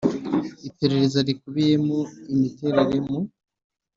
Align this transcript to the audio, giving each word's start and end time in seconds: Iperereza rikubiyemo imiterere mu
Iperereza 0.67 1.17
rikubiyemo 1.27 1.99
imiterere 2.33 2.97
mu 3.07 3.19